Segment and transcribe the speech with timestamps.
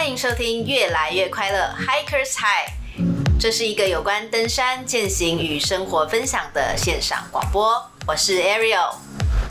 [0.00, 2.70] 欢迎收听《越来越快乐 Hikers High》，
[3.38, 7.78] 这是一个有关登山、践行与生活分享的线上广播。
[8.06, 8.94] 我是 Ariel。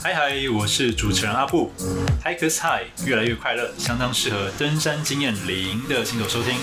[0.02, 1.72] 嗨嗨，我是主持人阿布。
[2.22, 6.58] Hikers High 越来越快乐，相当适合登山经验零的新手收听。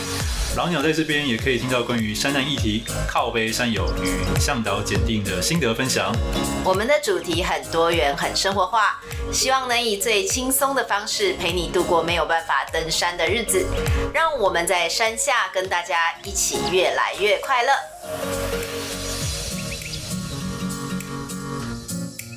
[0.55, 6.15] 老鸟在这边也可以听到关于山难议题、靠背山友与向导检定的心得分享。
[6.63, 9.01] 我们的主题很多元、很生活化，
[9.33, 13.65] 希望能以最轻松的方式陪你度过没有办法登山的日子。
[14.13, 17.73] 让我们在山下跟大家一起越来越快乐。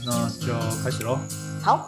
[0.07, 1.19] 那就开始喽。
[1.63, 1.87] 好，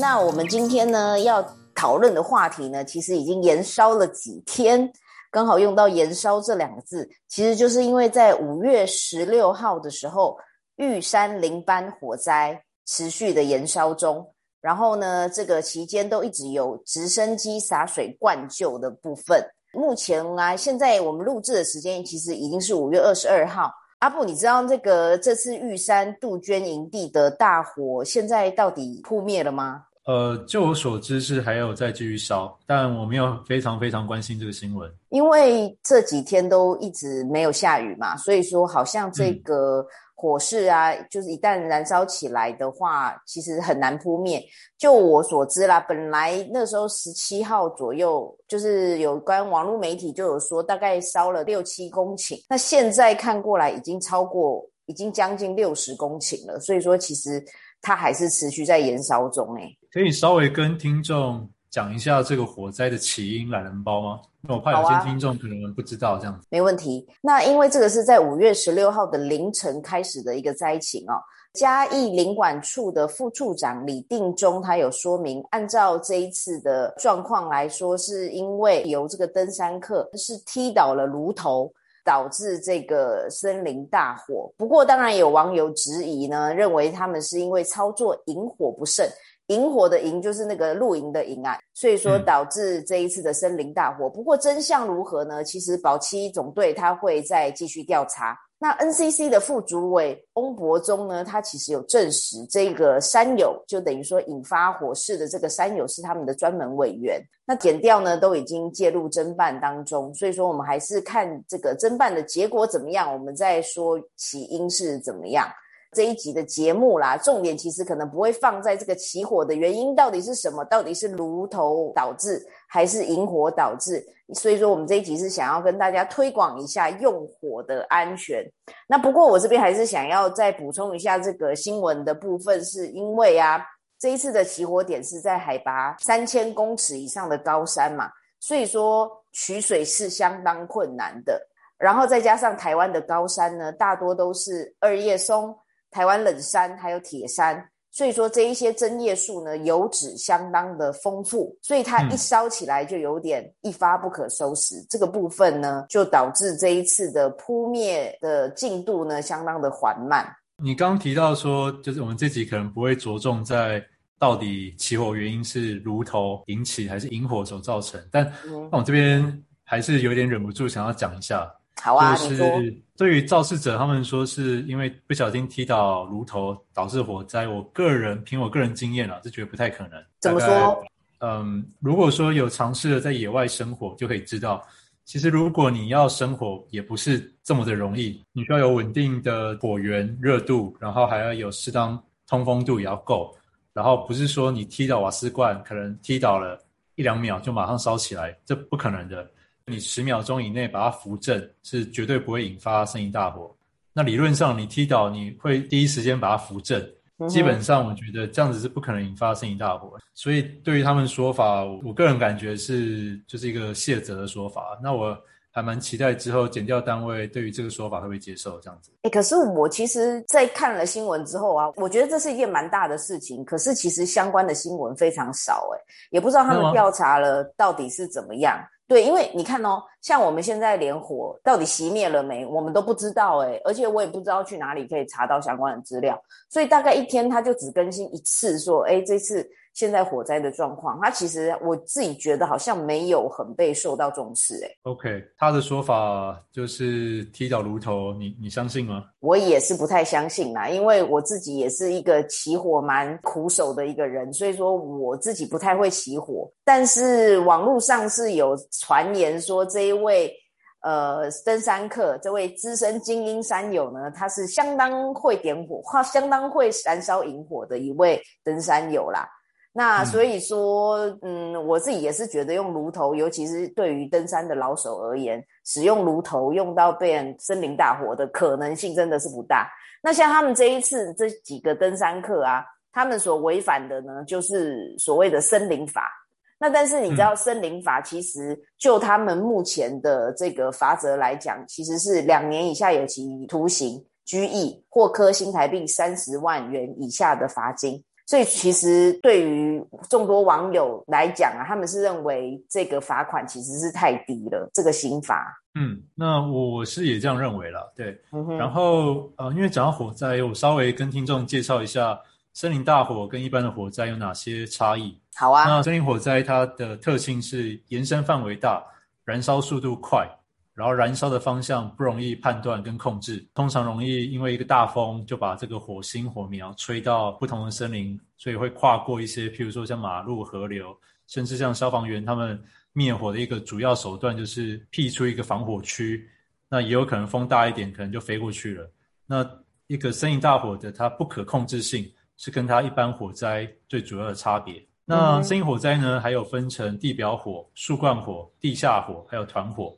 [0.00, 4.90] 那我们今天呢要讨论的话题呢，其实已经延烧了几天，
[5.30, 10.38] 刚好用到“延烧”这两个字，其实就是因为在五月十六号的时候，
[10.76, 14.26] 玉山林班火灾持续的延烧中，
[14.62, 19.44] 然后呢，这个期间都一直有直升机洒水灌救的部分。
[19.74, 23.70] 目前啊，现在我们录制的时间其实已经是五月二十二号。
[23.98, 29.84] 阿布，你知道这个这次玉山杜鹃营地的大火现在到底扑灭了吗？
[30.10, 39.80] 呃，就我所知是还有在继续烧，但我没有非常非常关心这个新闻，因为这几天都一直没有下雨嘛，所以说好像这个。
[39.80, 39.86] 嗯
[40.20, 44.38] 火势啊，就是一旦燃烧起来的话，其实很难扑灭。
[44.76, 52.38] 就我所知啦，本来那时候十七号左右，就是有关网络媒体就有说，大概烧了六七公顷。
[52.50, 56.60] 那现在看过来，已经超过，已经将近六十公顷了。
[56.60, 57.42] 所以说，其实
[57.80, 59.76] 它还是持续在燃烧中诶。
[59.92, 64.20] 可以稍微跟听众讲一下这个火灾的起因，懒人包吗？
[64.42, 66.40] 那我怕有些听众可能不知道这样子。
[66.40, 67.06] 啊，没问题。
[67.20, 71.14] 那因为这个是在五月十六号的凌晨开始的一个灾情哦。
[71.52, 81.72] 嘉义领管处的副处长李定忠他有说明，按照这一次的状况来说，是因为由这个登山客是踢倒了炉头，
[82.10, 84.52] 导致这个森林大火。
[84.56, 89.08] 不过，当然有网友质疑呢，认为他们是因为操作引火不慎。
[89.46, 94.06] 引火的引就是那个露营的营啊，所以说导致这一次的森林大火。
[94.06, 95.44] 嗯、不过真相如何呢？
[95.44, 98.36] 其实保七总队他会再继续调查。
[98.62, 107.18] 那 NCC 的副主委翁博宗呢，他其实有证实这个山友，就等于说引发火势的这个山友是他们的专门委员。
[107.46, 115.48] 那检调呢都已经介入侦办当中，所以说我们还是看这个侦办的结果怎么样，我们再说起因是怎么样。
[115.92, 124.04] 这一集的节目啦，重点其实可能不会放在这个起火的原因到底是什么，到底是炉头导致还是引火导致？
[124.34, 128.48] 所以说，我们这一集是想要跟大家推广一下用火的安全。
[128.86, 133.60] 那不过我这边还是想要再补充一下这个新闻的部分，是因为啊，
[133.98, 138.08] 这一次的起火点是在海拔三千公尺以上的高山嘛，
[138.38, 141.44] 所以说取水是相当困难的。
[141.76, 145.52] 然后再加上台湾的高山呢，大多都是二叶松。
[145.90, 154.76] 台湾冷杉还有铁杉，所以说这一些针叶树呢，油脂相当的丰富，所以它一烧起来就有点一发不可收拾。
[154.76, 160.24] 嗯、这个部分呢，就导致这一次的扑灭的进度呢，相当的缓慢。
[160.62, 163.84] 你刚刚提到说，就是我们这集可能不会着重在
[164.18, 168.30] 到底起火原因是炉头引起还是引火所造成，但
[168.70, 171.50] 那我这边还是有点忍不住想要讲一下。
[171.82, 177.48] 好啊，就是对于肇事者，他们说是因为不小心踢倒炉头导致火灾。
[177.48, 180.02] 我个人凭我个人经验啊，是觉得不太可能。
[180.20, 180.84] 怎么说？
[181.20, 184.62] 嗯，如果说有尝试了在野外生火，就可以知道，
[185.04, 188.22] 其实如果你要生火，也不是这么的容易。
[188.32, 193.34] 你需要有稳定的火源热度，然后还要有适当通风度也要够，
[193.72, 196.58] 然后不是说你踢到瓦斯罐，可能踢倒了
[196.94, 199.28] 一两秒就马上烧起来，这不可能的。
[199.70, 203.54] 你十秒钟以内把它扶正，是绝对不会引发森林大火。
[203.92, 206.80] 那理论上，你踢倒你会第一时间把它扶正，
[207.28, 209.98] 基本上我觉得这样子是不可能引发森林大火。
[210.14, 214.78] 所以对于他们说法，我个人感觉是就是一个卸责的说法。
[214.82, 215.16] 那我
[215.50, 218.92] 还蛮期待之后减掉单位对于这个说法会不会接受这样子。
[219.02, 223.44] 哎、欸，可是我其实，在看了新闻之后啊，我觉得这是一件蛮大的事情。
[223.44, 225.78] 可是其实相关的新闻非常少，哎，
[226.10, 228.56] 也不知道他们调查了到底是怎么样。
[228.90, 244.54] 对，因为你看哦，像我们现在连火到底熄灭了没，我们都不知道诶，而且我也不知道去哪里可以查到相关的资料，所以大概一天他就只更新一次，说，诶，这次现在火灾的状况，他其实我自己觉得好像没有很被受到重视。
[244.64, 249.04] 哎，OK，他的说法就是踢脚炉头，你你相信吗？
[249.20, 256.50] 我也是不太相信啦，因为我自己也是一个起火蛮苦手的一个人，所以说我自己不太会起火。
[256.64, 260.34] 但是网络上是有传言说这一位。
[260.82, 269.28] 呃，登山客这位资深精英山友呢，他是相当会点火，或相当会燃烧引火的一位登山友啦。
[269.72, 279.70] 那所以说，嗯，嗯，我自己也是觉得用炉头，尤其是对于登山的老手而言，使用炉头用到变森林大火的可能性真的是不大。
[280.02, 286.10] 那像他们这一次这几个登山客啊，他们所违反的呢，就是所谓的森林法。
[286.58, 298.02] 那但是你知道，森林法其实就他们目前的这个法则来讲，其实是两年以下有期徒刑、拘役或科新台币三十万元以下的罚金。
[298.30, 305.60] 所以其实对于众多网友来讲啊，他们是认为这个罚款其实是太低了，这个刑罚。
[305.74, 308.16] 嗯，那我是也这样认为了，对。
[308.30, 312.16] 嗯、然后呃，因为讲到火灾，我稍微跟听众介绍一下。
[312.52, 315.16] 森林大火跟一般的火灾有哪些差异？
[315.34, 318.80] 好啊，那森林火灾它的特性是延伸范围大，
[319.24, 320.28] 燃烧速度快，
[320.74, 332.60] 然后燃烧的方向不容易判断跟控制，通常容易因为一个大风就把这个火星火苗吹到不同的森林，所以会跨过一些，譬如说像马路、河流，甚至像消防员他们
[332.92, 336.28] 灭火的一个主要手段就是辟出一个防火区，
[336.68, 338.90] 那也有可能风大一点，可能就飞过去了。
[339.26, 339.48] 那
[339.86, 342.10] 一个森林大火的它不可控制性。
[342.42, 344.82] 是跟它一般火灾最主要的差别。
[345.04, 349.94] 那森林火灾呢，还有分成地表火、树冠火、地下火，还有团火。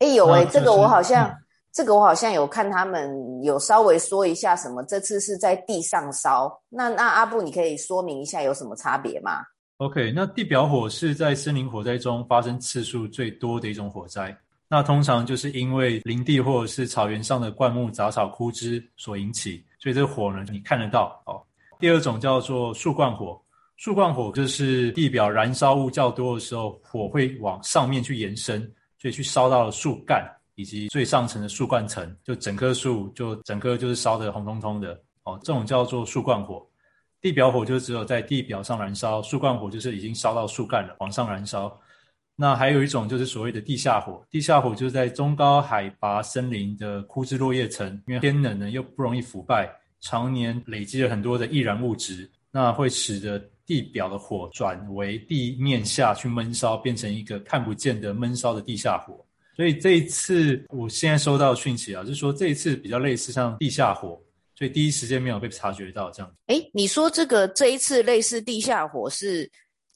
[0.00, 1.36] 哎、欸，有哎、欸，这个我好像，嗯、
[1.72, 4.82] 这个我好像有看他们有稍微说一下什么。
[4.84, 6.60] 这次是在地上烧。
[6.70, 9.42] 那那阿布，你可以说明一下有什么差别吗
[9.76, 14.34] ？OK，那地表火是在森林火灾中发生次数最多的一种火灾。
[14.68, 21.42] 那通常就是因为林地或者是草原上的灌木、杂草、枯枝所引起，所以这个火呢，你看得到哦。
[21.78, 23.38] 第二种叫做树冠火，
[23.76, 28.62] 树冠火就是地表燃烧物较多的时候，火会往上面去延伸，
[29.00, 30.24] 所以去烧到了树干
[30.54, 34.92] 以及最上层的树冠层，就整棵树就整棵就是烧得红彤彤的
[35.24, 35.40] 哦。
[35.42, 36.64] 这种叫做树冠火。
[37.22, 41.78] 地表火就只有在地表上燃烧，树冠火就是已经烧到树干了，往上燃烧。
[42.34, 49.70] 那还有一种就是所谓的地下火，地下火就是在中高海拔森林的枯枝落叶层，因为天冷呢又不容易腐败。
[50.00, 53.38] 常年累积了很多的易燃物质，那会使得
[53.70, 59.24] 地表的火转为地面下去闷烧，变成一个看不见的闷烧的地下火。
[59.54, 64.20] 所以这一次，我现在收到讯息啊，就是说这一次比较类似像地下火，
[64.56, 66.34] 所以第一时间没有被察觉到这样。
[66.46, 69.48] 哎，你说这个这一次类似地下火是？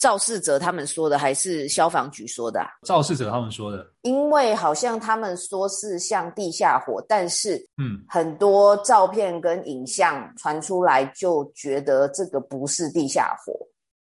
[0.05, 2.69] 肇事者他们说的还是消防局说的啊？
[2.83, 13.55] 肇事者他们说的，因为好像他们说是像地下火，但是嗯，很多照片跟影像传出来，就觉得这个不是地下火，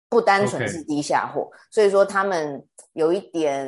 [0.08, 2.64] 不单纯是地下火.所以说他们
[2.94, 3.68] 有一点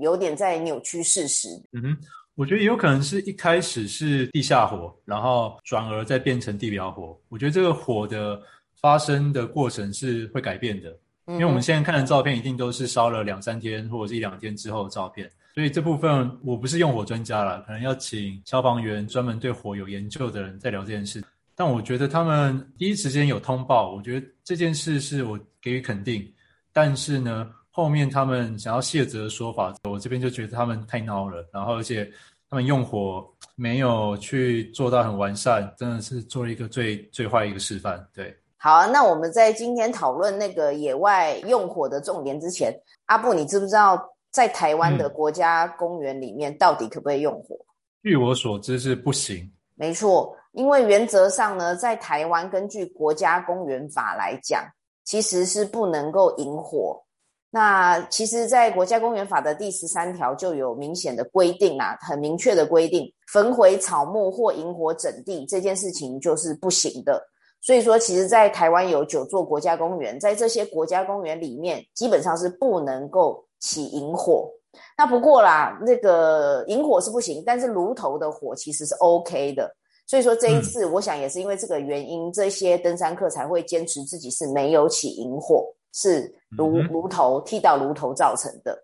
[0.00, 1.48] 有点在扭曲事实。
[1.74, 1.96] 嗯哼，
[2.34, 7.16] 我觉得有可能是一开始是地下火，然后转而再变成地表火。
[7.28, 8.42] 我觉得这个火的
[8.80, 10.92] 发生的过程是会改变的。
[11.32, 21.22] 因为我们现在看的照片，一定都是烧了两三天或者是一两天之后的照片，所以这部分我不是用火专家了，可能要请消防员专门对火有研究的人再聊这件事。
[21.54, 26.26] 但我觉得他们第一时间有通报，我觉得这件事是我给予肯定。
[26.72, 31.46] 但是呢，后面他们想要卸责的说法，我这边就觉得他们太孬了。
[31.52, 32.10] 然后而且
[32.48, 33.24] 他们用火
[33.54, 38.02] 没有去做到很完善，真的是做了一个最最坏一个示范。
[38.14, 38.34] 对。
[38.62, 42.72] 好，那我们在今天讨论那个野外用火的重点之前，
[43.06, 44.00] 阿布，你知不知道
[44.30, 47.56] 在台湾的国家公园里面到底可不可以用火？
[47.56, 47.66] 嗯，
[48.04, 49.50] 据我所知是不行。
[49.74, 54.64] 没错，因为原则上呢，在台湾根据国家公园法来讲，
[55.04, 57.02] 其实是不能够引火。
[57.50, 67.20] 那其实，在国家公园法的第十三条就有明显的规定啊，很明确的规定，焚毁草木或引火整地这件事情就是不行的。
[67.62, 74.50] 所以说，其实，在台湾有九座国家公园，在这些国家公园里面，基本上是不能够起引火。
[74.98, 79.72] 那不过啦，那个引火是不行，但是炉头的火其实是 OK 的。
[80.08, 85.64] 所以说，这一次，我想也是因为这个原因，嗯、这些登山客才会坚持自己是没有起引火，
[85.94, 88.76] 是炉炉头踢到炉头造成的。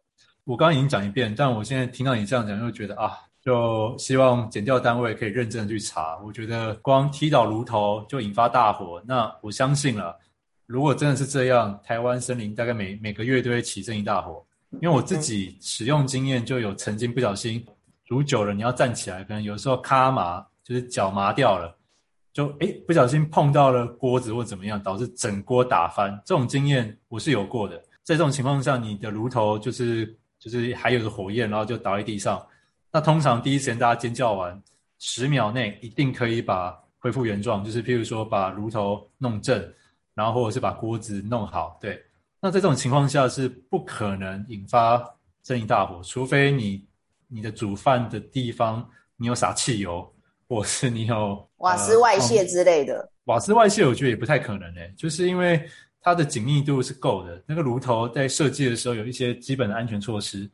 [0.45, 3.19] 我刚刚已经讲一遍，但我现在听到你这样讲，又觉得啊。
[3.49, 6.19] 就希望检调单位可以认真的去查。
[6.19, 10.15] 我觉得光踢倒炉头就引发大火，那我相信了，
[10.67, 14.45] 如果真的是这样，台湾森林大概每每个月都会起这一大火。
[14.81, 17.65] 因为我自己使用经验就有曾经不小心
[18.05, 21.75] 煮久了，你要站起来，可能有时候卡麻，就是脚麻掉了，
[22.35, 26.21] 就诶不小心碰到了锅子或怎么样，导致整锅打翻。
[26.23, 27.79] 这种经验我是有过的。
[28.05, 32.47] 在这种情况下，你的炉头就是就是还有个火焰，然后就倒在地上。
[32.91, 34.63] 那通常第一时间大家尖叫完，
[34.99, 39.63] 十秒内一定可以把恢复原状，就是譬如说把炉头弄正，
[40.15, 42.03] 然后或者是把锅子弄好，对。
[42.41, 44.99] 那在这种情况下是不可能引发
[45.43, 46.85] 森林大火，除非你
[47.27, 50.09] 你的煮饭的地方你有撒汽油，
[50.49, 52.95] 或是你有瓦斯外泄之类的。
[52.95, 55.69] 呃、瓦斯外泄我觉得也不太可能诶，就是因为
[56.01, 60.49] 它的紧密度是够的，那个炉头在设计的时候有一些基本的安全措施，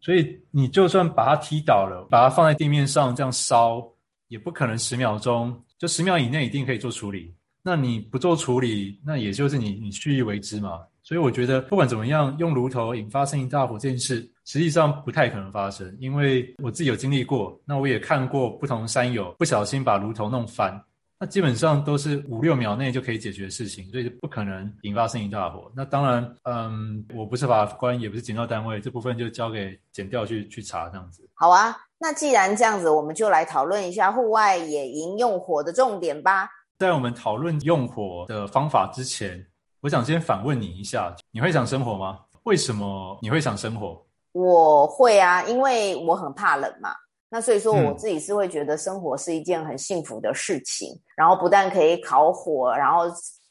[0.00, 3.86] 所以你就算把它踢倒了，把它放在地面上这样烧，
[4.28, 7.34] 也不可能十秒钟，就十秒以内一定可以做处理。
[7.62, 10.80] 那你不做处理，那也就是你你蓄意为之嘛。
[11.02, 20.82] 所以我觉得不管怎么样，用炉头引发森林大火这件事，实际上不太可能发生，因为我自己有经历过，那我也看过不同山友不小心把炉头弄翻，
[21.22, 25.70] 那基本上都是五六秒内就可以解决的事情，所以就不可能引发森林大火。
[25.76, 31.28] 那当然，嗯，我不是法官，也不是检调单位，这部分就交给检调去去查这样子。
[31.34, 36.48] 好啊，那既然这样子，我们就来讨论一下户外野营用火的重点吧。
[36.78, 39.46] 在我们讨论用火的方法之前，
[39.82, 42.18] 我想先反问你一下，你会想生火吗？
[42.44, 44.02] 为什么你会想生火？
[44.32, 46.94] 我会啊，因为我很怕冷嘛。
[47.32, 50.92] 那所以说，我自己是会觉得生活是一件很幸福的事情。
[50.92, 53.04] 嗯、然后不但可以烤火，然后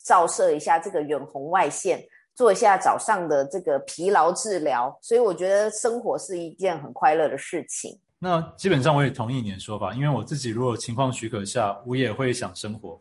[0.03, 2.03] 照射一下这个远红外线，
[2.36, 4.93] 做一下早上的这个疲劳治疗。
[5.01, 7.98] 所以我觉得生活是一件很快乐的事情。
[8.19, 13.00] 那基本上我也同意你的说法，因为我自己如果情况许可下，我也会想生活。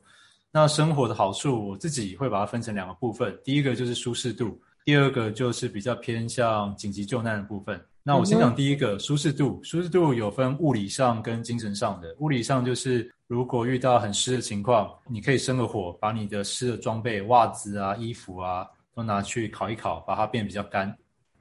[0.52, 3.36] 那生活的好处，我自己会把它分成两个部分。
[3.42, 7.84] 第一个就是舒适度，第二个就是比较偏向紧急救难的部分。
[8.08, 9.60] 那我先讲第一个舒适度。
[9.62, 12.16] 舒适度有分物理上跟精神上的。
[12.20, 20.96] 物理上就是如果遇到很湿的情况，你可以生个火，把你的湿的装备、袜子啊、衣服啊都拿去烤一烤，把它变比较干。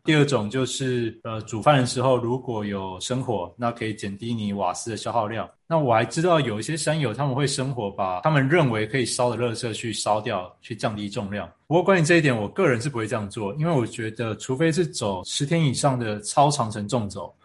[0.07, 5.49] 第二种就是，呃，煮饭的时候如果有生火，那可以减低你瓦斯的消耗量。
[5.67, 11.45] 那我还知道有一些山友他们会生火，把他们认为可以烧的垃圾去烧掉，去降低重量。
[11.67, 17.35] 不过关于这一点，我个人是不会这样做，因为我觉得除非是走十天以上的超长程重走，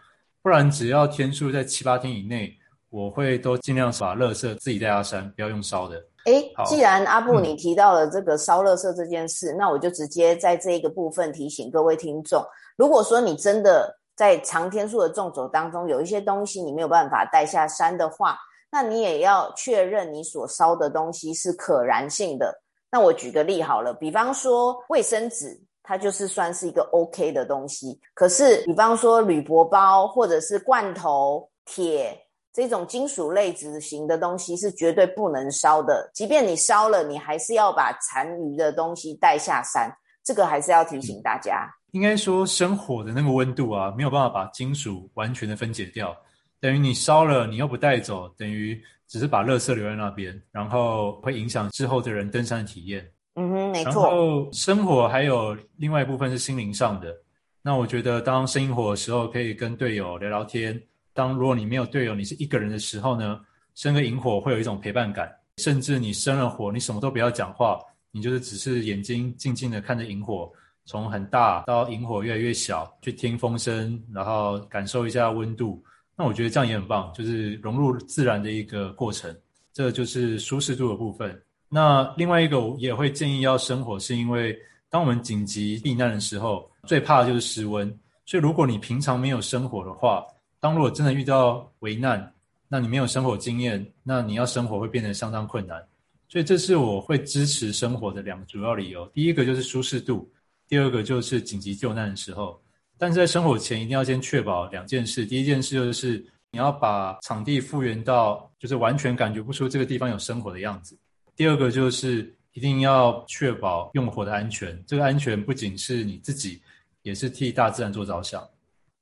[0.41, 2.57] 不然只要天数在七八天以内，
[2.89, 6.01] 我会都尽量把垃圾自己带下山，不要用烧的。
[6.25, 12.41] 诶，既然阿布你提到了这个烧垃圾这件事，嗯，那我就直接在这一个部分提醒各位听众：
[12.77, 18.37] 如果说你真的在长天数的纵走当中有一些东西你没有办法带下山的话，
[18.71, 22.53] 那你也要确认你所烧的东西是可燃性的。
[22.89, 27.99] 那我举个例好了，比方说卫生纸，它就是算是一个 OK 的东西。
[28.13, 32.17] 可是，比方说铝箔包或者是罐头、铁。
[32.53, 39.91] 这种金属类质型的东西是绝对不能烧的，即便你烧了，你还是要把残余的东西带下山。
[40.23, 41.67] 这个还是要提醒大家。
[41.91, 46.15] 应该说，生火的那个温度啊，没有办法把金属完全的分解掉，
[46.61, 53.05] 等于你烧了，你又不带走，等于只是把垃圾留在那边，然后会影响之后的人登山的体验。
[53.35, 54.03] 嗯哼，没错。
[54.03, 57.13] 然后生火还有另外一部分是心灵上的。
[57.61, 60.81] 那我觉得，当生营火的时候，可以跟队友聊聊天。
[61.13, 63.39] 当如果你没有队友，你是一个人的时候呢，
[63.75, 65.31] 生个萤火会有一种陪伴感。
[65.57, 67.79] 甚至你生了火，你什么都不要讲话，
[68.11, 70.51] 你就是只是眼睛静静的看着萤火，
[70.85, 75.83] 从很大到萤火越来越小，去听风声，然后感受一下温度。
[76.15, 79.35] 那我觉得这样也很棒，就是融入自然的一个过程。
[79.71, 81.39] 这就是舒适度的部分。
[81.69, 84.57] 那另外一个我也会建议要生火，是因为
[84.89, 87.87] 当我们紧急避难的时候，最怕的就是失温。
[88.25, 90.23] 所以如果你平常没有生火的话，
[90.63, 92.33] 当如果真的遇到危难，
[92.69, 95.85] 那你没有生活经验，那你要生活会变得相当困难。
[96.29, 99.05] 所以这是我会支持生活的两个主要理由。
[99.09, 100.31] 第一个就是舒适度，
[100.65, 102.57] 第二个就是紧急救难的时候。
[102.97, 105.25] 但是在生活前一定要先确保两件事。
[105.25, 110.97] 第一件事就是你要把场地复原到就是完全感觉不出这个地方有生活的样子。
[111.35, 114.81] 第二个就是一定要确保用火的安全。
[114.87, 116.61] 这个安全不仅是你自己，
[117.01, 118.41] 也是替大自然做着想。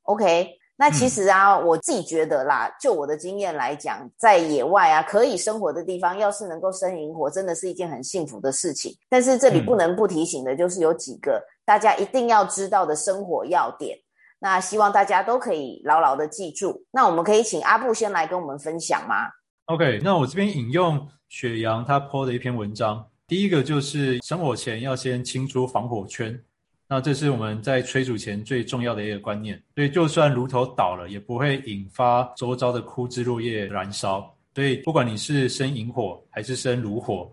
[0.06, 0.58] OK。
[0.82, 8.92] 那其实啊，我自己觉得啦，就我的经验来讲，在野外啊，可以生活的地方，要是能够生营火，真的是一件很幸福的事情。
[9.08, 13.96] 但是这里不能不提醒的，就是有几个大家一定要知道的生活要点。
[14.40, 16.84] 那希望大家都可以牢牢的记住。
[16.90, 19.30] 那我们可以请阿布先来跟我们分享吗
[19.66, 26.44] ？OK，那我这边引用雪阳他 po 的一篇文章，第一个就是生火前要先清出防火圈，
[26.94, 29.58] 那这是我们在炊煮前最重要的一个观念。
[29.74, 34.30] 所以就算炉头倒了，也不会引发周遭的枯枝落叶燃烧。
[34.54, 37.32] 所以不管你是生引火还是生炉火，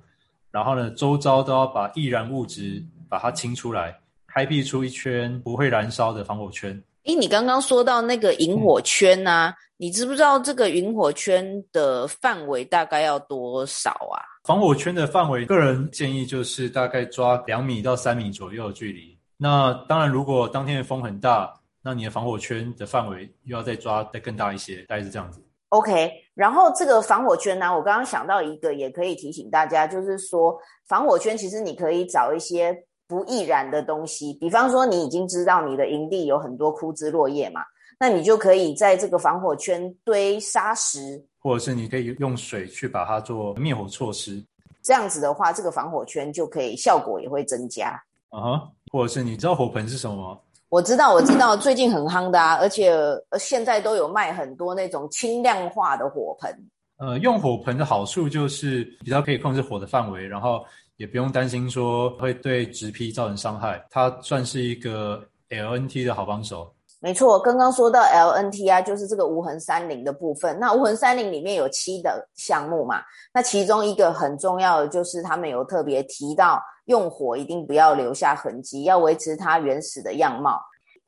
[0.52, 3.98] 然后呢，周遭都要把易燃物质把它清出来，
[4.28, 6.80] 开辟出一圈不会燃烧的防火圈。
[7.06, 14.22] 诶，你刚刚说到那个引火圈啊，嗯、你知不知道这个引火圈的范围大概要多少啊？
[14.44, 19.17] 防火圈的范围，个人建议就是大概抓两米到三米左右的距离。
[19.38, 25.42] 那当然，如果当天的风很大，那你的防火圈的范围又要再抓再更大一些，大概是这样子。
[25.70, 32.84] OK，然后这个防火圈呢、啊，我刚刚想到一个，也可以提醒大家，就是说防火圈其实你可以找一些。
[33.08, 37.62] 不易燃的东西，比方说你已经知道你的营地有很多枯枝落叶嘛，
[37.98, 44.44] 那你就可以在这个防火圈堆沙石，或者是你可以用水去把它做灭火措施。
[44.82, 47.98] 这样子的话，这个防火圈就可以效果也会增加。
[48.28, 48.70] 啊哈、uh-huh.
[48.90, 50.38] 或者是你知道火盆是什么吗？
[50.68, 52.92] 我知道，我知道，最近很夯的啊，而且
[53.38, 56.50] 现在都有卖很多那种轻量化的火盆。
[56.98, 60.64] 呃，用火盆的好处就是比较可以控制火的范围，然后。
[60.98, 66.68] 也不用担心说会对植皮造成伤害，它算是一个 LNT 的好帮手。
[67.00, 70.58] 没错，刚刚说到 LNT 啊，就是这个无痕三林的部分。
[70.58, 73.00] 那无痕三林里面有七的项目嘛，
[73.32, 80.60] 那其中一个很重要的就是他们有特别提到，用火一定不要留下痕迹，要维持它原始的样貌。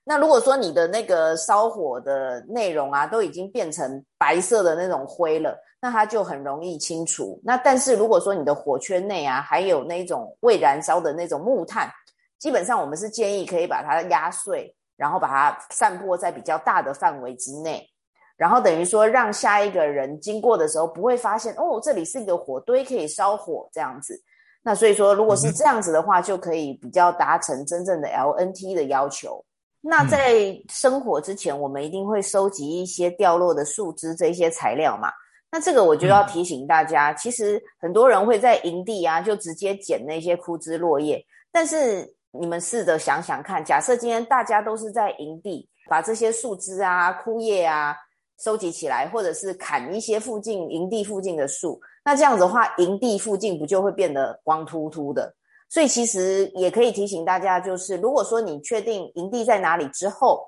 [0.04, 7.40] 那如果说你的那个烧火的内容啊，都已经变成白色的那种灰了，那它就很容易清除。
[7.44, 11.90] 那但是如果说你的火圈内啊，还有那种未燃烧的那种木炭，
[12.38, 17.88] 基本上我们是建议可以把它压碎，然后把它散播在比较大的范围之内，
[18.37, 24.23] 然后等于说让下一个人经过的时候不会发现哦，这里是一个火堆可以烧火这样子。
[24.62, 29.42] 那所以说，如果是这样子的话，就可以比较达成真正的 LNT 的要求。
[29.80, 35.11] 那在生火之前，我们一定会收集一些掉落的树枝这些材料嘛？
[35.50, 41.25] 那这个我就要提醒大家，其实很多人会在营地啊，就直接捡那些枯枝落叶。
[41.50, 47.97] 但是你们试着想想看，假设今天大家都是在营地，把这些树枝啊、枯叶啊
[48.39, 55.35] 收集起来，或者是砍一些附近营地附近的树，那这样子的话，营地附近不就会变得光秃秃的？
[55.69, 60.45] 所以其实也可以提醒大家，就是如果说你确定营地在哪里之后，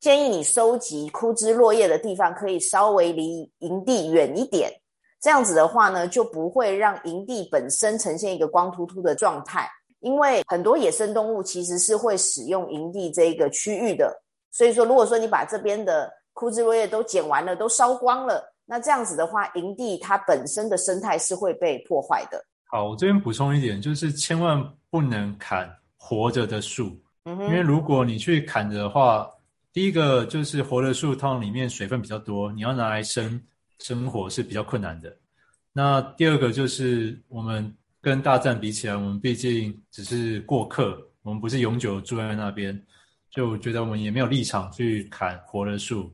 [0.00, 4.72] 建议你收集枯枝落叶的地方可以稍微离营地远一点。
[5.20, 9.68] 这样子的话呢，就不会让营地本身呈现一个光秃秃的状态。
[10.02, 14.22] 因为很多野生动物其实是会使用营地这一个区域的。
[14.50, 22.44] 所以说，如果说你把这边的枯枝落叶都剪完了，都烧光了，那这样子的话，营地它本身的生态是会被破坏的。
[22.64, 29.30] 好，我这边补充一点，就是千万不能砍活着的树，嗯，因为如果你去砍的话，
[29.72, 33.40] 第一个就是活的树，通常里面水分比较多，你要拿来生
[33.78, 35.14] 生活是比较困难的。
[35.72, 42.78] 那第二个就是我们跟大战比起来，我们毕竟只是过客，我们不是永久住在那边，
[43.30, 46.12] 就我觉得我们也没有立场去砍活的树。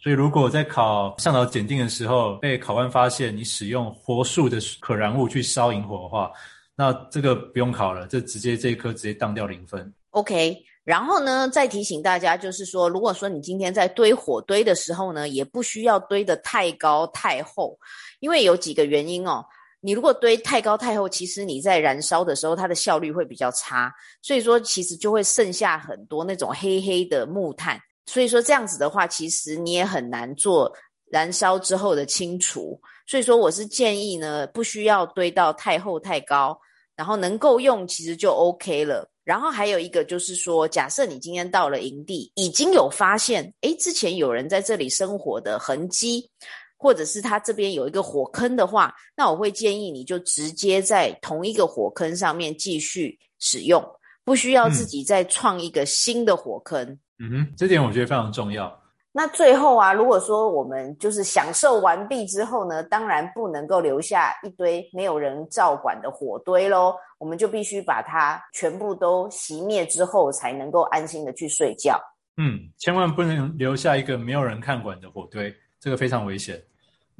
[0.00, 6.30] 所以，如果在考向导检定的时候被考官发现你使用活树的可燃物去烧引火的话，
[6.74, 9.92] 那这个不用考了，这直接这一科直接当掉零分。
[10.10, 17.78] OK，然后呢，再提醒大家，就是说，如果说你今天在堆火堆的时候呢，也不需要堆得太高太厚，
[18.18, 19.44] 因为有几个原因哦。
[19.80, 27.80] 你如果堆太高太厚，其实你在燃烧的时候，它的效率会比较差，所以说其实就会剩下很多那种黑黑的木炭。
[28.06, 30.72] 所以说这样子的话，其实你也很难做
[31.10, 32.80] 燃烧之后的清除。
[33.06, 36.58] 所以说我是建议呢，不需要堆到太厚太高，
[36.96, 39.08] 然后能够用其实就 OK 了。
[39.24, 46.30] 然后还有一个就是说，假设你今天到了营地，已经有发现，诶，之前有人在这里生活的痕迹，
[46.78, 53.84] 或者是他这边有一个火坑的话，那我会建议你就直接在同一个火坑上面继续使用，
[54.24, 56.82] 不需要自己再创一个新的火坑。
[56.84, 58.72] 嗯嗯哼，这点我觉得非常重要。
[59.10, 72.00] 那最后啊，如果说我们就是享受完毕之后呢，当然不能够留下一堆没有人照管的火堆喽，我们就必须把它全部都熄灭之后，才能够安心的去睡觉。
[72.36, 76.62] 嗯，千万不能留下一个没有人看管的火堆，这个非常危险。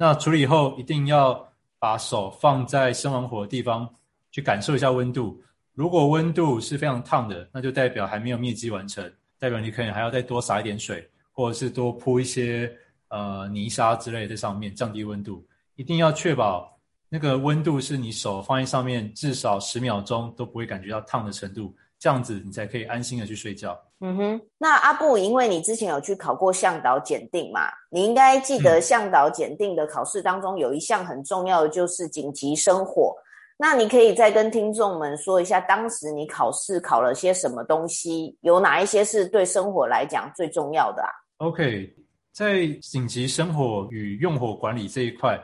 [0.01, 1.45] 那处理以后一定要
[1.77, 3.85] 把手放在生完火的地方，
[4.31, 5.37] 去感受一下温度。
[5.73, 9.03] 如果温度是非常烫的，那就代表还没有灭迹完成。
[9.37, 12.73] 代表你可能还要再多洒一点水，或者是多铺一些
[13.09, 15.45] 呃泥沙之类在上面，降低温度。
[15.75, 23.77] 一定要确保那个温度是你手放在上面至少十秒钟都不会感觉到烫的程度，这样子你才可以安心的去睡觉。
[23.99, 33.13] 嗯哼，那阿布，因为你之前有去考过向导检定嘛，你应该记得向导检定的考试当中有一项很重要的就是紧急生火。
[33.57, 38.37] 那你可以再跟听众们说一下，当时你考试考了些什么东西？
[38.39, 41.09] 有哪一些是对生活来讲最重要的啊
[41.39, 41.93] ？OK，
[42.31, 45.37] 在紧急生火与用火管理这一块。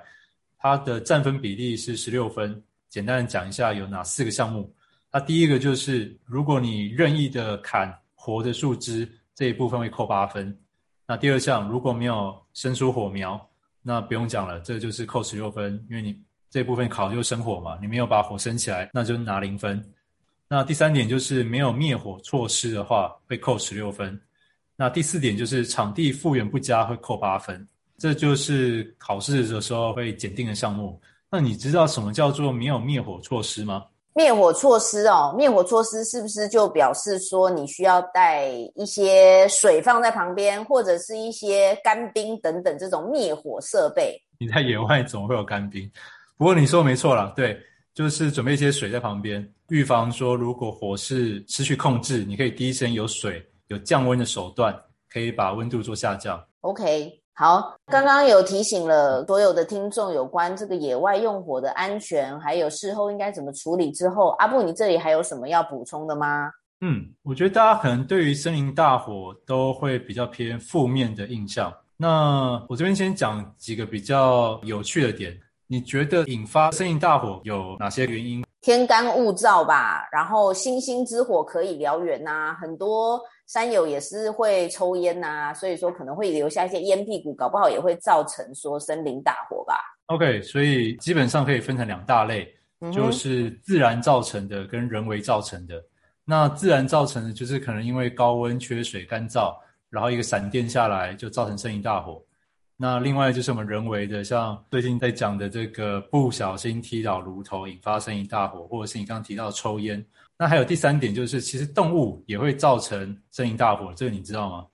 [0.57, 2.63] 它的占分比例是十六分。
[2.89, 4.73] 简单的讲一下有哪四个项目。
[5.15, 10.53] 那第一个就是，如果你任意的砍活的树枝，这一部分会扣八分。
[11.07, 13.39] 那第二项，如果没有生出火苗，
[13.81, 19.81] 那不用讲了，这就是扣十六分，因为你这部分考就生火嘛，你没有把火生起来，那就拿零分。
[20.49, 24.19] 那第三点就是没有灭火措施的话，会扣十六分。
[24.75, 27.65] 那第四点就是场地复原不佳，会扣八分。
[27.97, 31.01] 这就是考试的时候会检定的项目。
[31.31, 33.85] 那你知道什么叫做没有灭火措施吗？
[34.17, 44.17] 灭火措施哦，灭火措施是不是就表示说你需要带一些水放在旁边，或者是一些干冰等等这种灭火设备？
[44.39, 45.91] 你在野外总会有干冰，
[46.37, 47.59] 不过你说没错啦，对，
[47.93, 54.73] 就是准备一些水在旁边，预防说如果火势失去控制，你可以第一时间有水，有降温的手段，
[55.09, 56.41] 可以把温度做下降。
[56.61, 57.24] OK。
[57.37, 63.91] 好，刚刚有提醒了所有的听众有关这个野外用火的安全，还有事后应该怎么处理。
[63.91, 66.49] 之后，阿布，你这里还有什么要补充的吗？
[66.79, 71.73] 嗯，我觉得大家可能对于森林大火都会比较偏负面的印象。
[71.97, 75.37] 那我这边先讲几个比较有趣的点。
[75.67, 78.45] 你觉得引发森林大火有哪些原因？
[78.61, 83.19] 天干物燥吧，然后星星之火可以燎原呐，很多。
[83.47, 89.79] 山友也是会抽烟呐、啊，所以说可能会留下一些烟屁股，搞不好也会造成说森林大火吧。
[90.07, 95.83] OK，所以基本上可以分成两大类，嗯、就是自然造成的跟人为造成的。
[96.23, 99.55] 那自然造成的，就是可能因为高温、缺水、干燥，
[99.91, 102.19] 然后一个闪电下来就造成森林大火。
[102.77, 110.03] 那另外就是我们人为的，像最近在讲的这个不小心踢倒炉头引发森林大火，或者是你刚刚提到抽烟。
[110.37, 114.65] 那还有第三点，就是其实动物也会造成森林大火，这个你知道吗？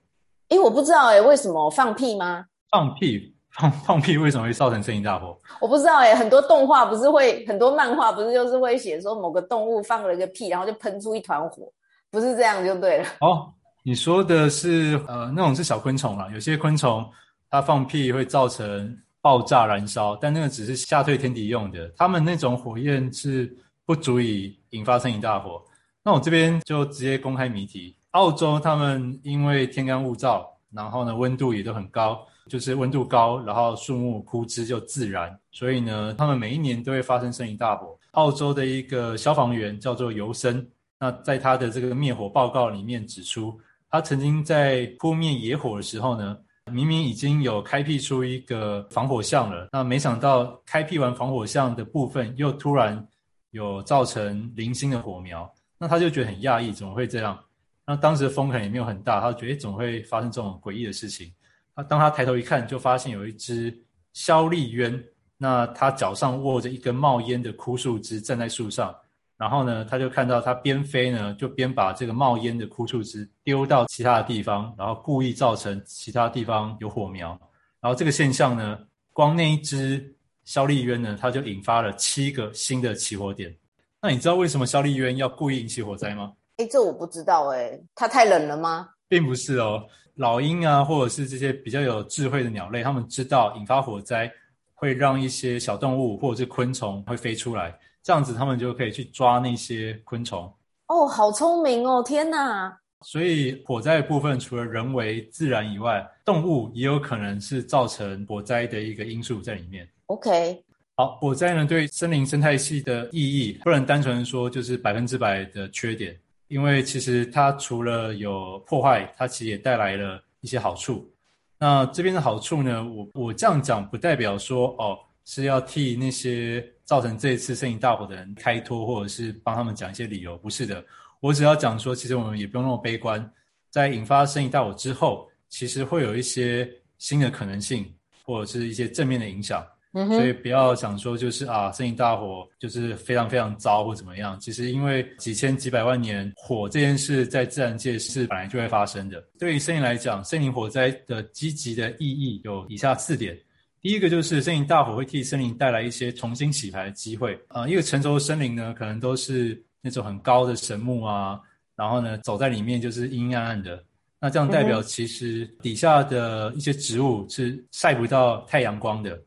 [0.48, 2.44] 诶，我不知道诶，为什么放屁吗？
[2.70, 5.38] 放屁，放 放屁为什么会造成森林大火？
[5.60, 11.72] 我不知道诶，很多动画不是会，很多漫画不是就是会写说某个动物放了一个屁，然后就喷出一团火，
[12.10, 13.04] 不是这样就对了。
[13.20, 13.52] 哦，
[13.84, 17.08] 你说的是呃那种是小昆虫啦，有些昆虫
[17.48, 23.56] 它放屁会造成爆炸燃烧，但那个只是吓退天敌用的，他们那种火焰是。
[23.92, 25.62] 不足以引发森林大火。
[26.02, 37.94] 那我这边就直接公开谜题：澳洲他们因为天干物燥，然后呢温度也都很高，就是温度高，然后树木枯枝就自燃，所以呢他们每一年都会发生森林大火。
[38.12, 40.66] 澳洲的一个消防员叫做尤森，
[40.98, 46.34] 那在他的这个灭火报告里面指出，他曾经在扑灭野火的时候呢，
[46.72, 53.06] 明明已经有开辟出一个防火巷了，那没想到开辟完防火巷的部分又突然。
[53.52, 57.38] 有造成零星的火苗，那他就觉得很讶异，怎么会这样？
[57.86, 61.30] 那当时的风可能也没有很大，他觉得，怎么会发生这种诡异的事情？
[61.76, 63.76] 那当他抬头一看，就发现有一只
[64.14, 65.02] 肖丽鸢，
[65.36, 68.94] 那他脚上握着一根冒烟的枯树枝，站在树上，
[69.36, 77.38] 然后呢，他就看到他边飞呢，就边把这个冒烟的枯树枝丢到其他的地方，然后故意造成其他地方有火苗，
[77.80, 78.78] 然后这个现象呢，
[79.12, 80.16] 光那一只。
[80.44, 83.54] 肖丽鸢呢，它就引发了七个新的起火点。
[84.00, 86.32] 那你知道为什么肖丽鸢要故意引起火灾吗？
[86.56, 88.88] 诶，这我不知道诶，它太冷了吗？
[89.08, 94.30] 并不是哦，老鹰啊，或者是这些比较有智慧的鸟类，他们知道引发火灾
[94.74, 100.52] 会让一些小动物或者是昆虫会飞出来，这样子他们就可以去抓那些昆虫。
[100.88, 102.02] 哦，好聪明哦！
[102.02, 102.76] 天哪！
[103.02, 109.88] 所以火灾的部分，除了人为自然以外，动物也有可能是造成火灾的一个因素在里面。
[110.12, 110.62] OK，
[110.94, 116.14] 好，火灾呢，对森林生态系的意义，不能单纯说就是百分之百的缺点，
[116.48, 121.10] 因为其实它除了有破坏，它其实也带来了一些好处。
[121.58, 130.84] 那这边的好处呢，我我这样讲不代表说哦是要替那些造成这一次森林大火的人开脱，或者是帮他们讲一些理由，不是的。
[131.20, 133.32] 我只要讲说，其实我们也不用那么悲观，
[133.70, 137.90] 在引发森林大火之后，其实会有一些新的可能性，
[138.26, 139.66] 或者是一些正面的影响。
[139.92, 144.40] 所以不要想说就是啊，森林大火就是非常非常糟或怎么样。
[144.40, 149.22] 其实因为几千几百万年火这件事在自然界是本来就会发生的。
[149.38, 153.38] 对于森林来讲，森林火灾的积极的意义有以下四点。
[153.82, 157.68] 第一个就是森林大火会替森林带来一些重新洗牌的机会啊、呃。
[157.68, 161.38] 一个成熟的森林呢，可能都是那种很高的神木啊，
[161.76, 163.84] 然后呢，走在里面就是阴阴暗暗的。
[164.20, 169.20] 那这样代表其实底下的一些植物是晒不到太阳光的，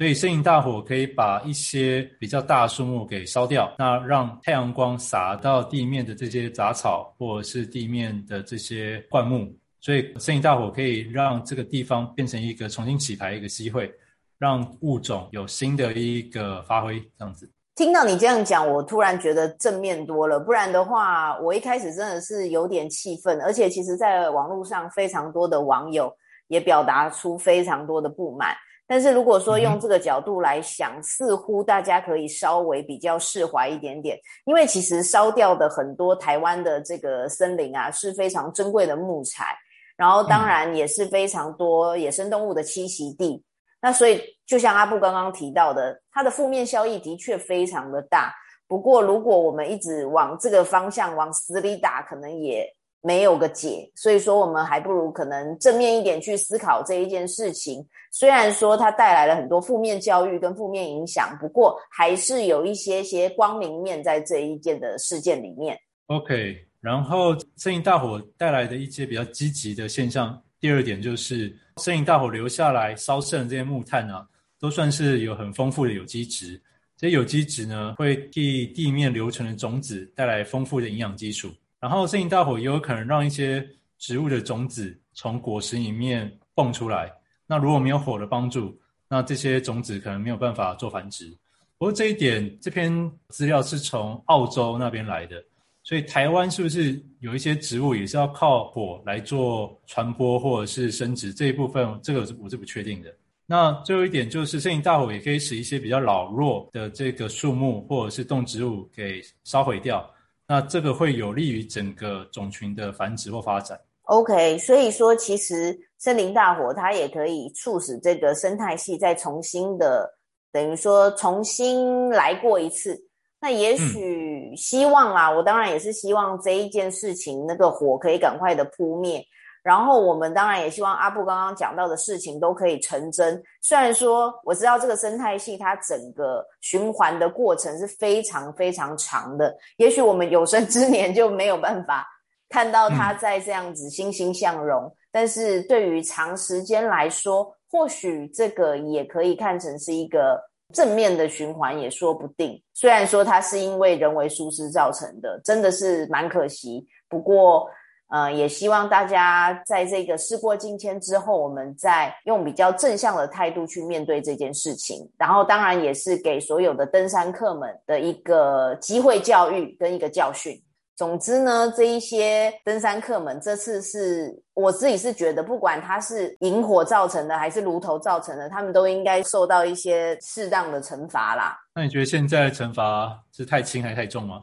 [0.00, 9.54] 所以森林大火可以把一些比较大的树木给烧掉，那让太阳光洒到地面的这些杂草或者是地面的这些灌木。
[9.78, 13.92] 所以，森林大火可以让这个地方变成一个重新洗牌一个机会，
[14.38, 17.46] 让物种有新的一个发挥，这样子。
[17.74, 20.40] 听到你这样讲，我突然觉得正面多了。
[20.40, 26.10] 不然的话，我一开始真的是有点气愤，而且其实在网络上非常多的网友
[26.48, 28.56] 也表达出非常多的不满。
[28.90, 39.56] 但是如果说用这个角度来想，嗯、似乎大家可以稍微比较释怀一点点，因为其实烧掉的很多台湾的这个森林啊，是非常珍贵的木材。
[39.96, 43.42] 然后当然也是非常多野生动物的栖息地，嗯、
[43.82, 48.34] 那所以就像阿布刚刚提到的，它的负面效益的确非常的大。
[48.66, 52.66] 不过如果我们一直往这个方向往死里打，可能也
[53.02, 53.90] 没有个解。
[53.94, 57.86] 所以说我们还不如可能正面一点去思考这一件事情。
[58.12, 65.78] 虽然说它带来了很多负面教育跟负面影响，不过还是有一些些光明面在这一件的事件里面。
[66.06, 66.66] OK。
[66.82, 70.42] 然后，森林大火带来的一些比较积极的现象。
[70.58, 74.26] 第二点就是，森林大火留下来烧剩这些木炭啊，
[74.58, 76.58] 都算是有很丰富的有机质。
[76.96, 81.50] 这些有机质呢，会替地面留存的种子带来丰富的营养基础。
[81.80, 83.66] 然后，森林大火也有可能让一些
[83.98, 87.10] 植物的种子从果实里面蹦出来。
[87.46, 91.36] 那如果没有火的帮助，那这些种子可能没有办法做繁殖。
[91.78, 95.42] 不过这一点，这篇资料是从澳洲那边来的。
[95.82, 101.98] 所以台湾是不是有一些植物也是要靠火来做传播或者是生殖这一部分？
[102.02, 103.10] 这个是我是不确定的。
[103.46, 110.08] 那最后一点就是，森林大火也可以使一些比较老弱的这个树木或者是动植物给烧毁掉。
[110.50, 113.78] 那这个会有利于整个种群的繁殖或发展。
[114.06, 120.12] OK，所以说其实森林大火它也可以促使这个生态系再重新的，
[120.50, 123.00] 等于说重新来过一次。
[123.40, 129.24] 那也许希望啊，嗯、我当然也是希望这一件事情那个火可以赶快的扑灭，
[129.62, 133.42] 然后我们当然也希望阿布刚刚讲到的事情都可以成真。
[133.62, 142.06] 虽然说我知道这个生态系它整个循环的过程是非常非常长的，也许我们有生之年就没有办法
[142.48, 150.40] 看到它在这样子欣欣向荣，嗯、但是对于长时间来说，或许这个也可以看成是一个。
[150.72, 156.86] 正面的循环也说不定，虽然说它是因为人为疏失造成的，真的是蛮可惜。
[157.08, 157.68] 不过，
[158.10, 165.08] 呃，也希望大家在这个事过境迁之后，我们再用比较正向的态度去面对这件事情。
[165.16, 170.60] 然后，当然也是给所有的登山客们的一个机会教育跟一个教训。
[170.96, 181.56] 总之呢，这一些登山客们这次是我自己是觉得，不管他是引火造成的还是炉头造成的，他们都应该受到一些适当的惩罚啦。
[181.74, 184.42] 那你觉得现在的惩罚是太轻还是太重吗？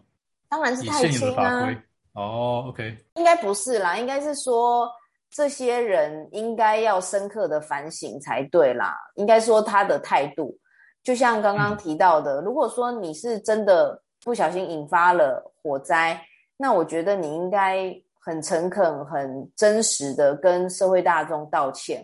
[0.49, 1.69] 当然是太轻啊。
[2.17, 4.89] 哦，OK，应该不是啦，应该是说
[5.29, 8.97] 这些人应该要深刻的反省才对啦。
[9.15, 10.57] 应该说他的态度，
[11.03, 16.19] 就像刚刚提到的，嗯、如果说你是真的不小心引发了火灾。
[16.59, 22.03] 那我觉得你应该很诚恳、很真实的跟社会大众道歉，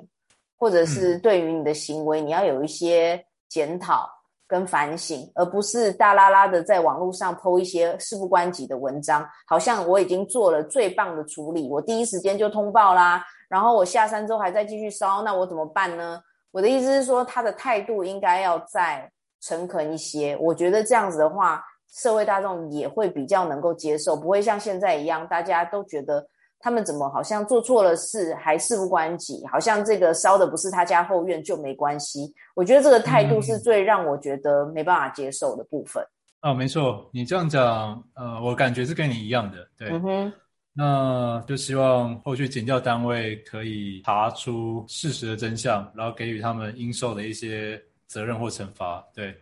[0.60, 4.08] 或者是对于你的行为，你要有一些检讨
[4.54, 16.22] 跟反省，而不是大拉拉的在网络上 po 一些事不关己的文章，好像我已经做了最棒的处理，我第一时间就通报啦，然后我下山之后还在继续烧，那我怎么办呢？
[16.52, 19.12] 我的意思是说，他的态度应该要再
[19.42, 21.64] 诚恳一些，我觉得这样子的话。
[21.96, 26.26] 社会大众也会比较能够接受，不会像现在一样，大家都觉得
[26.64, 32.34] 他们怎么好像做错了事还事不关己，好像这个烧的不是他家后院就没关系。
[32.56, 36.02] 我觉得这个态度是最让我觉得没办法接受的部分。
[36.40, 39.90] 嗯、哦，没错，你这样讲，呃，我感觉是跟你一样的，对。
[39.90, 40.34] 嗯哼，
[40.72, 49.36] 那就希望后续检调单位可以查出事实的真相，然后给予他们应受的一些责任或惩罚，对。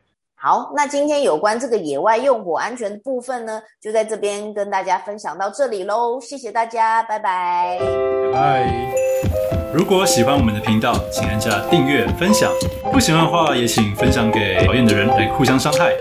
[0.44, 6.20] 好，那今天有关这个野外用火安全的部分呢，就在这边跟大家分享到这里喽。
[6.20, 7.78] 谢谢大家，拜拜。
[8.34, 8.92] 拜。
[9.72, 12.52] 如果喜欢我们的频道，请按下订阅、分享。
[12.92, 15.94] 不喜欢的话，也请分享给讨厌的人来互相伤害。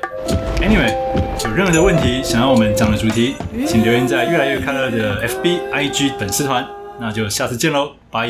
[0.56, 0.96] Anyway，
[1.44, 6.66] 有任何的问题想要我们讲的主题，请留言在越来越快乐的 FB、IG 粉丝团。
[6.98, 8.26] 那就下次见喽，拜。